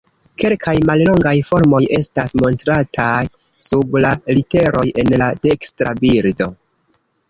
[0.43, 3.21] Kelkaj mallongaj formoj estas montrataj
[3.69, 6.55] sub la literoj en la dekstra bildo.